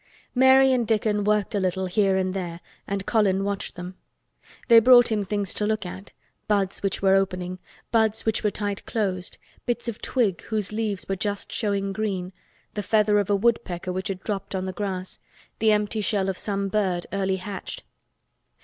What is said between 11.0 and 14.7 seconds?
were just showing green, the feather of a woodpecker which had dropped on